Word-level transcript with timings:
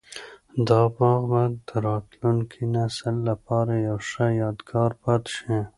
دا 0.67 0.81
باغ 0.95 1.21
به 1.31 1.41
د 1.67 1.69
راتلونکي 1.87 2.61
نسل 2.73 3.15
لپاره 3.29 3.73
یو 3.87 3.97
ښه 4.09 4.25
یادګار 4.41 4.91
پاتي 5.01 5.31
شي. 5.37 5.57